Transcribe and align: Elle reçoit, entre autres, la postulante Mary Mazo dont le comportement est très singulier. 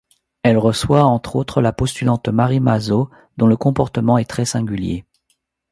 Elle 0.41 0.57
reçoit, 0.57 1.03
entre 1.03 1.35
autres, 1.35 1.61
la 1.61 1.73
postulante 1.73 2.27
Mary 2.27 2.59
Mazo 2.59 3.11
dont 3.37 3.45
le 3.45 3.55
comportement 3.55 4.17
est 4.17 4.25
très 4.27 4.45
singulier. 4.45 5.05